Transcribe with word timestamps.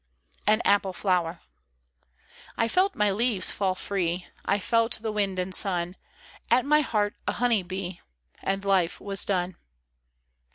AN 0.47 0.63
APPLE 0.65 0.93
FLOWER. 0.93 1.41
I 2.57 2.67
FELT 2.67 2.95
my 2.95 3.11
leaves 3.11 3.51
fall 3.51 3.75
free, 3.75 4.25
I 4.43 4.57
felt 4.57 4.97
the 4.99 5.11
wind 5.11 5.37
and 5.37 5.53
sun. 5.53 5.95
At 6.49 6.65
my 6.65 6.81
heart 6.81 7.13
a 7.27 7.33
honey 7.33 7.61
bee: 7.61 8.01
And 8.41 8.65
life 8.65 8.99
was 8.99 9.23
done. 9.23 9.57